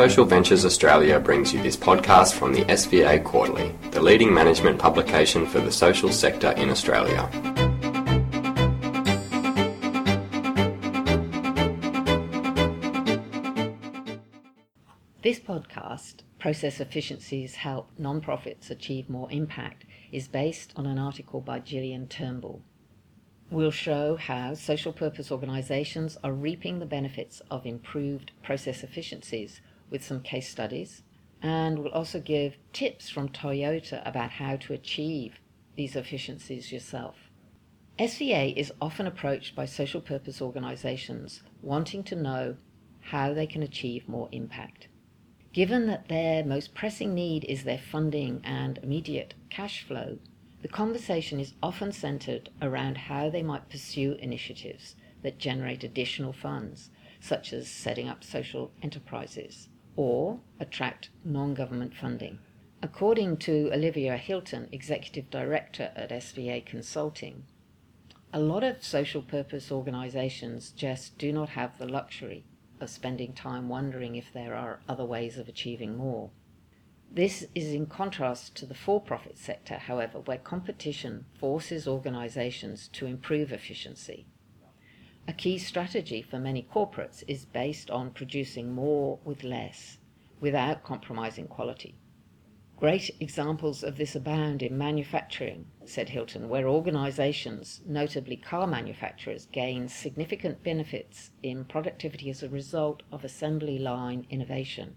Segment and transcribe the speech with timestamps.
[0.00, 5.44] Social Ventures Australia brings you this podcast from the SVA Quarterly, the leading management publication
[5.44, 7.28] for the social sector in Australia.
[15.20, 21.58] This podcast, Process Efficiencies Help Non-Profits Achieve More Impact, is based on an article by
[21.58, 22.62] Gillian Turnbull.
[23.50, 30.04] We'll show how social purpose organisations are reaping the benefits of improved process efficiencies with
[30.04, 31.02] some case studies,
[31.42, 35.40] and we'll also give tips from Toyota about how to achieve
[35.76, 37.16] these efficiencies yourself.
[37.98, 42.56] SVA is often approached by social purpose organisations wanting to know
[43.00, 44.88] how they can achieve more impact.
[45.52, 50.18] Given that their most pressing need is their funding and immediate cash flow,
[50.62, 56.90] the conversation is often centered around how they might pursue initiatives that generate additional funds,
[57.18, 62.38] such as setting up social enterprises, or attract non government funding.
[62.82, 67.44] According to Olivia Hilton, Executive Director at SVA Consulting,
[68.32, 72.44] a lot of social purpose organizations just do not have the luxury
[72.80, 76.30] of spending time wondering if there are other ways of achieving more.
[77.12, 83.06] This is in contrast to the for profit sector, however, where competition forces organizations to
[83.06, 84.26] improve efficiency.
[85.28, 89.98] A key strategy for many corporates is based on producing more with less,
[90.40, 91.94] without compromising quality.
[92.78, 99.86] Great examples of this abound in manufacturing, said Hilton, where organizations, notably car manufacturers, gain
[99.86, 104.96] significant benefits in productivity as a result of assembly line innovation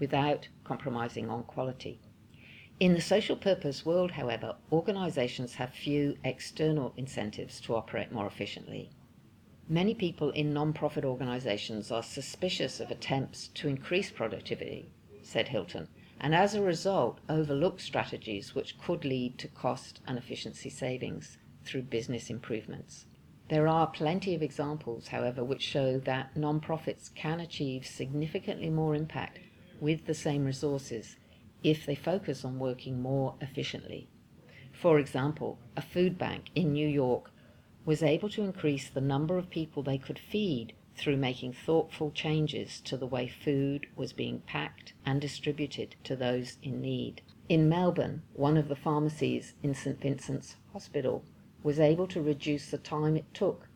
[0.00, 2.00] without compromising on quality.
[2.80, 8.90] In the social purpose world, however, organisations have few external incentives to operate more efficiently.
[9.72, 14.90] Many people in non-profit organisations are suspicious of attempts to increase productivity,
[15.22, 15.86] said Hilton,
[16.20, 21.82] and as a result overlook strategies which could lead to cost and efficiency savings through
[21.82, 23.06] business improvements.
[23.48, 29.38] There are plenty of examples, however, which show that non-profits can achieve significantly more impact
[29.78, 31.14] with the same resources
[31.62, 34.08] if they focus on working more efficiently.
[34.72, 37.29] For example, a food bank in New York
[37.84, 42.80] was able to increase the number of people they could feed through making thoughtful changes
[42.80, 47.22] to the way food was being packed and distributed to those in need.
[47.48, 51.24] In Melbourne, one of the pharmacies in St Vincent's Hospital
[51.62, 53.68] was able to reduce the time it took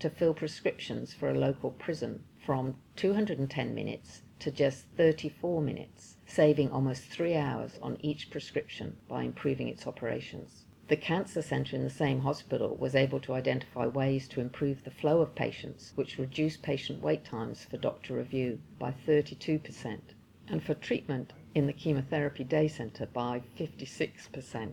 [0.00, 6.68] to fill prescriptions for a local prison from 210 minutes to just 34 minutes, saving
[6.72, 10.64] almost three hours on each prescription by improving its operations.
[10.92, 14.90] The cancer centre in the same hospital was able to identify ways to improve the
[14.90, 20.00] flow of patients, which reduced patient wait times for doctor review by 32%,
[20.48, 24.72] and for treatment in the chemotherapy day centre by 56%.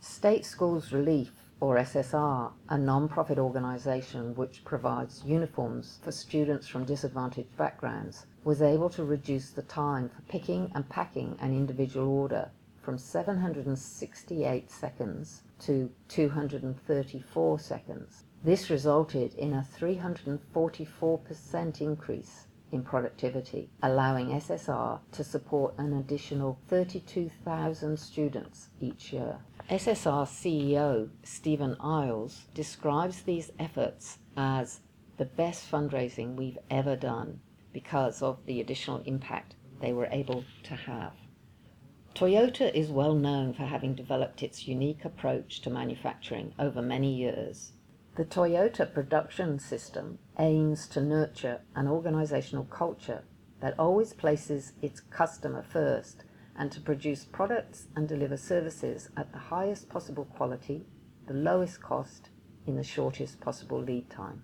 [0.00, 7.56] State Schools Relief or SSR, a non-profit organisation which provides uniforms for students from disadvantaged
[7.56, 12.50] backgrounds, was able to reduce the time for picking and packing an individual order
[12.88, 18.24] from 768 seconds to 234 seconds.
[18.42, 27.98] This resulted in a 344% increase in productivity, allowing SSR to support an additional 32,000
[27.98, 29.36] students each year.
[29.68, 34.80] SSR CEO Stephen Iles describes these efforts as
[35.18, 40.74] the best fundraising we've ever done because of the additional impact they were able to
[40.74, 41.12] have.
[42.18, 47.74] Toyota is well known for having developed its unique approach to manufacturing over many years.
[48.16, 53.22] The Toyota production system aims to nurture an organizational culture
[53.60, 56.24] that always places its customer first
[56.56, 60.86] and to produce products and deliver services at the highest possible quality,
[61.28, 62.30] the lowest cost,
[62.66, 64.42] in the shortest possible lead time.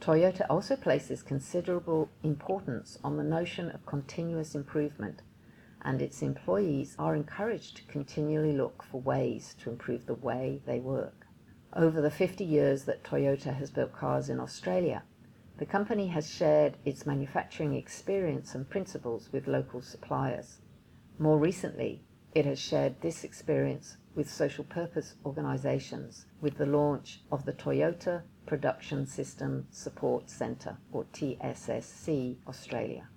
[0.00, 5.22] Toyota also places considerable importance on the notion of continuous improvement,
[5.82, 10.80] and its employees are encouraged to continually look for ways to improve the way they
[10.80, 11.26] work.
[11.74, 15.04] Over the 50 years that Toyota has built cars in Australia,
[15.58, 20.60] the company has shared its manufacturing experience and principles with local suppliers.
[21.18, 22.02] More recently,
[22.34, 28.22] it has shared this experience with social purpose organisations with the launch of the Toyota
[28.46, 33.08] Production System Support Centre, or TSSC Australia.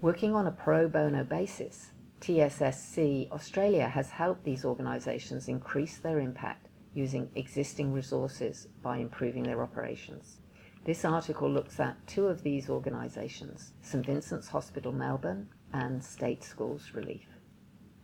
[0.00, 1.92] Working on a pro bono basis,
[2.24, 9.62] TSSC Australia has helped these organisations increase their impact using existing resources by improving their
[9.62, 10.38] operations.
[10.86, 16.92] This article looks at two of these organisations, St Vincent's Hospital Melbourne and state schools
[16.94, 17.26] relief.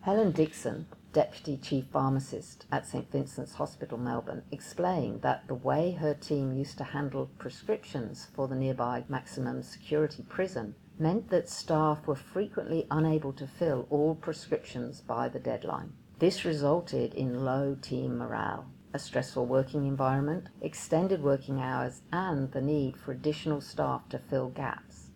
[0.02, 6.12] Helen Dixon, Deputy Chief Pharmacist at St Vincent's Hospital, Melbourne, explained that the way her
[6.12, 12.14] team used to handle prescriptions for the nearby maximum security prison meant that staff were
[12.14, 15.92] frequently unable to fill all prescriptions by the deadline.
[16.18, 22.60] This resulted in low team morale, a stressful working environment, extended working hours, and the
[22.60, 25.10] need for additional staff to fill gaps.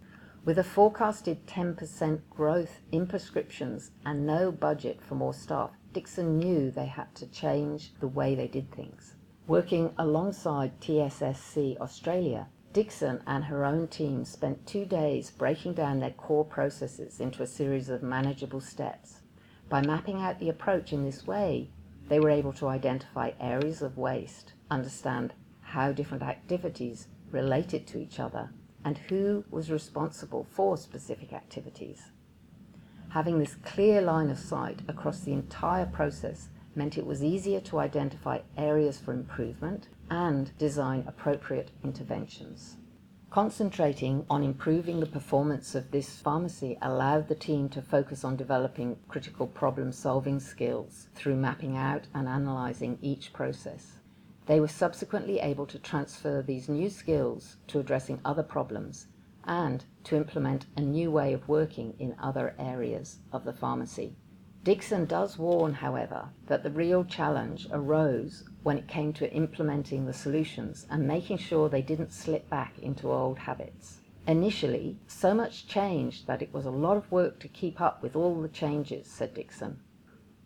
[0.45, 6.71] With a forecasted 10% growth in prescriptions and no budget for more staff, Dixon knew
[6.71, 9.17] they had to change the way they did things.
[9.47, 16.11] Working alongside TSSC Australia, Dixon and her own team spent two days breaking down their
[16.11, 19.21] core processes into a series of manageable steps.
[19.69, 21.71] By mapping out the approach in this way,
[22.09, 28.19] they were able to identify areas of waste, understand how different activities related to each
[28.19, 28.51] other,
[28.85, 32.11] and who was responsible for specific activities.
[33.11, 37.79] Having this clear line of sight across the entire process meant it was easier to
[37.79, 42.77] identify areas for improvement and design appropriate interventions.
[43.31, 48.97] Concentrating on improving the performance of this pharmacy allowed the team to focus on developing
[49.09, 53.99] critical problem solving skills through mapping out and analysing each process.
[54.47, 59.09] They were subsequently able to transfer these new skills to addressing other problems
[59.47, 64.17] and to implement a new way of working in other areas of the pharmacy.
[64.65, 70.15] Dixon does warn, however, that the real challenge arose when it came to implementing the
[70.15, 74.01] solutions and making sure they didn't slip back into old habits.
[74.27, 78.17] Initially, so much changed that it was a lot of work to keep up with
[78.17, 79.81] all the changes, said Dixon.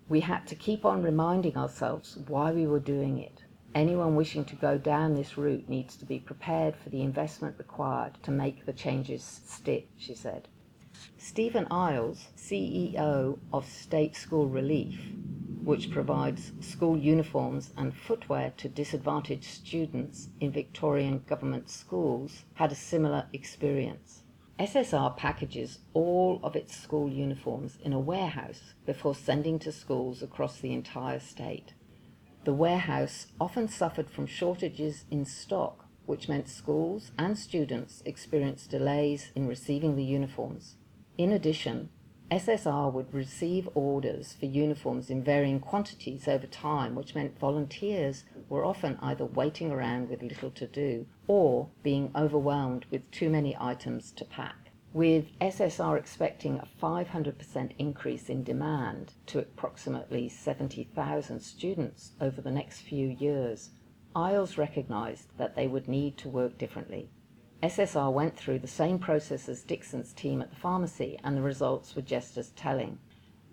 [0.09, 3.45] We had to keep on reminding ourselves why we were doing it.
[3.73, 8.19] Anyone wishing to go down this route needs to be prepared for the investment required
[8.25, 10.49] to make the changes stick, she said.
[11.17, 14.99] Stephen Iles, CEO of State School Relief,
[15.63, 22.75] which provides school uniforms and footwear to disadvantaged students in Victorian government schools, had a
[22.75, 24.23] similar experience.
[24.59, 30.59] SSR packages all of its school uniforms in a warehouse before sending to schools across
[30.59, 31.75] the entire state.
[32.45, 39.31] The warehouse often suffered from shortages in stock, which meant schools and students experienced delays
[39.37, 40.77] in receiving the uniforms.
[41.19, 41.89] In addition,
[42.31, 48.65] SSR would receive orders for uniforms in varying quantities over time, which meant volunteers were
[48.65, 54.13] often either waiting around with little to do or being overwhelmed with too many items
[54.13, 54.71] to pack.
[54.93, 62.83] With SSR expecting a 500% increase in demand to approximately 70,000 students over the next
[62.83, 63.71] few years,
[64.15, 67.11] Iles recognised that they would need to work differently.
[67.61, 71.97] SSR went through the same process as Dixon's team at the pharmacy, and the results
[71.97, 73.01] were just as telling.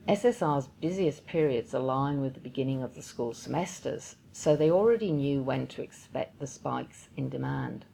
[0.07, 5.41] SSR's busiest periods align with the beginning of the school semesters, so they already knew
[5.41, 7.85] when to expect the spikes in demand.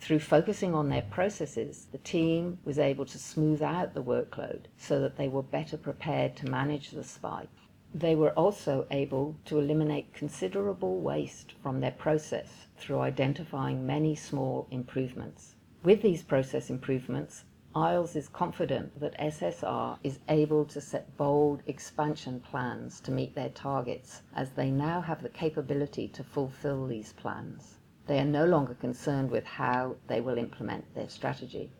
[0.00, 4.98] Through focusing on their processes, the team was able to smooth out the workload so
[4.98, 7.48] that they were better prepared to manage the spike.
[7.94, 14.66] They were also able to eliminate considerable waste from their process through identifying many small
[14.72, 15.54] improvements.
[15.82, 22.40] With these process improvements, Iles is confident that SSR is able to set bold expansion
[22.40, 27.78] plans to meet their targets, as they now have the capability to fulfill these plans.
[28.06, 31.72] They are no longer concerned with how they will implement their strategy.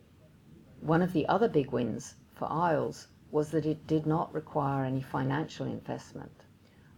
[0.79, 5.01] One of the other big wins for Iles was that it did not require any
[5.01, 6.45] financial investment.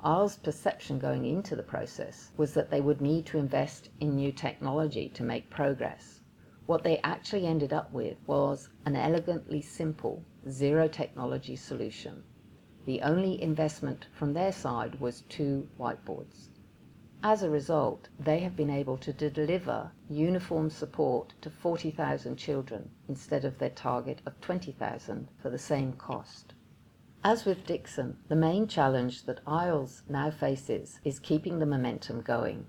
[0.01, 4.31] Iles' perception going into the process was that they would need to invest in new
[4.31, 6.21] technology to make progress.
[6.65, 12.23] What they actually ended up with was an elegantly simple zero technology solution.
[12.85, 16.49] The only investment from their side was two whiteboards.
[17.21, 23.45] As a result, they have been able to deliver uniform support to 40,000 children instead
[23.45, 26.53] of their target of 20,000 for the same cost.
[27.23, 32.67] As with Dixon, the main challenge that Iles now faces is keeping the momentum going.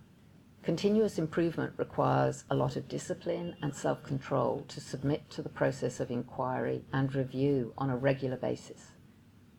[0.64, 6.00] Continuous improvement requires a lot of discipline and self control to submit to the process
[6.00, 8.92] of inquiry and review on a regular basis.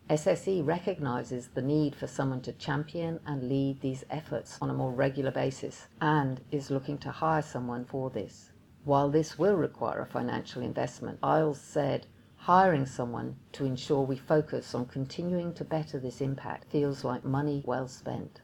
[0.09, 4.91] SSE recognises the need for someone to champion and lead these efforts on a more
[4.91, 8.51] regular basis and is looking to hire someone for this.
[8.83, 14.74] While this will require a financial investment, Iles said hiring someone to ensure we focus
[14.74, 18.41] on continuing to better this impact feels like money well spent.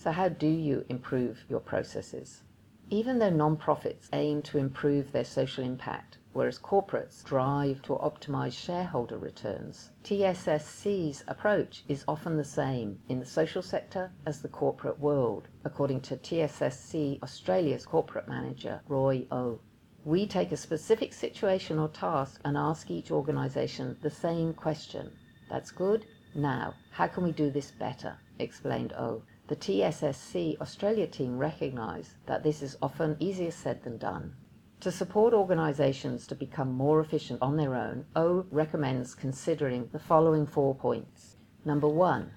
[0.00, 2.44] So, how do you improve your processes?
[2.88, 9.18] Even though non-profits aim to improve their social impact, whereas corporates drive to optimize shareholder
[9.18, 15.48] returns, TSSC's approach is often the same in the social sector as the corporate world,
[15.64, 19.58] according to TSSC Australia's corporate manager, Roy O.
[20.04, 25.10] We take a specific situation or task and ask each organisation the same question.
[25.50, 26.06] That's good.
[26.36, 28.16] Now, how can we do this better?
[28.38, 29.22] explained O.
[29.48, 34.36] The TSSC Australia team recognise that this is often easier said than done.
[34.80, 40.46] To support organisations to become more efficient on their own, O recommends considering the following
[40.46, 41.36] four points.
[41.64, 42.32] Number one,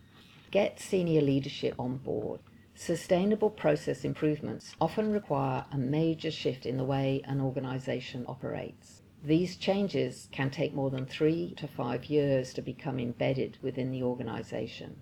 [0.51, 2.39] get senior leadership on board.
[2.75, 9.01] Sustainable process improvements often require a major shift in the way an organisation operates.
[9.21, 14.01] These changes can take more than three to five years to become embedded within the
[14.01, 14.95] organisation.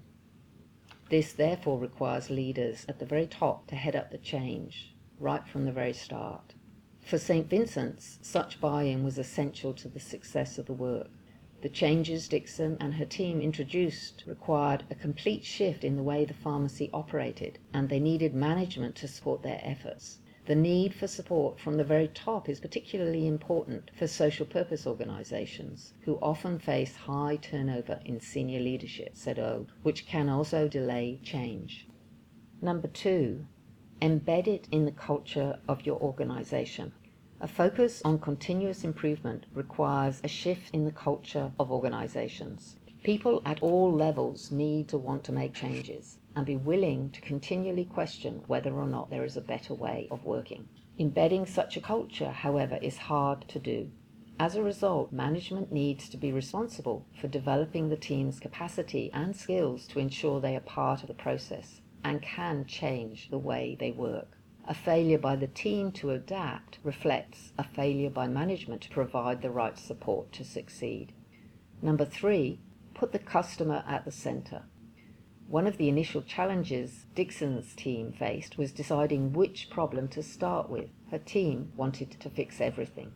[1.09, 5.65] This therefore requires leaders at the very top to head up the change, right from
[5.65, 6.53] the very start.
[7.01, 7.49] For St.
[7.49, 11.09] Vincent's, such buy-in was essential to the success of the work.
[11.61, 16.33] The changes Dixon and her team introduced required a complete shift in the way the
[16.35, 20.19] pharmacy operated, and they needed management to support their efforts.
[20.49, 25.93] The need for support from the very top is particularly important for social purpose organisations,
[26.05, 31.87] who often face high turnover in senior leadership, said O, which can also delay change.
[32.63, 33.45] Number two,
[34.01, 36.93] embed it in the culture of your organisation.
[37.39, 42.75] A focus on continuous improvement requires a shift in the culture of organisations.
[43.03, 47.85] People at all levels need to want to make changes and be willing to continually
[47.85, 50.67] question whether or not there is a better way of working.
[50.97, 53.89] Embedding such a culture, however, is hard to do.
[54.39, 59.85] As a result, management needs to be responsible for developing the team's capacity and skills
[59.87, 64.37] to ensure they are part of the process and can change the way they work.
[64.65, 69.49] A failure by the team to adapt reflects a failure by management to provide the
[69.49, 71.11] right support to succeed.
[71.81, 72.59] Number three,
[72.93, 74.63] put the customer at the centre.
[75.49, 80.91] One of the initial challenges Dixon's team faced was deciding which problem to start with.
[81.09, 83.13] Her team wanted to fix everything.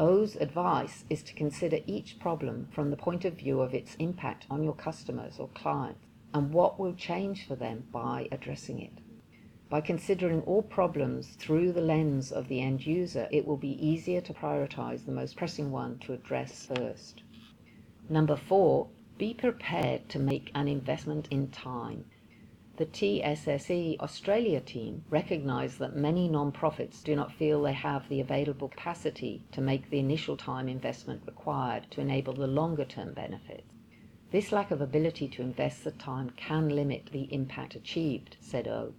[0.00, 4.44] O's advice is to consider each problem from the point of view of its impact
[4.50, 6.04] on your customers or clients
[6.34, 8.98] and what will change for them by addressing it.
[9.70, 14.20] By considering all problems through the lens of the end user, it will be easier
[14.22, 17.22] to prioritize the most pressing one to address first.
[18.08, 18.88] Number four,
[19.18, 22.04] be prepared to make an investment in time.
[22.76, 28.68] The TSSC Australia team recognise that many non-profits do not feel they have the available
[28.68, 33.66] capacity to make the initial time investment required to enable the longer term benefits.
[34.30, 38.94] This lack of ability to invest the time can limit the impact achieved, said O.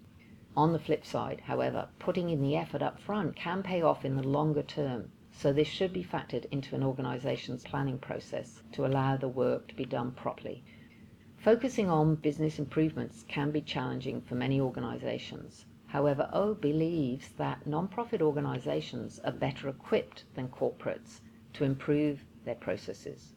[0.58, 4.18] On the flip side, however, putting in the effort up front can pay off in
[4.18, 9.16] the longer term so this should be factored into an organisation's planning process to allow
[9.16, 10.66] the work to be done properly.
[11.38, 15.66] Focusing on business improvements can be challenging for many organisations.
[15.88, 21.22] However, O believes that non-profit organisations are better equipped than corporates
[21.54, 23.36] to improve their processes.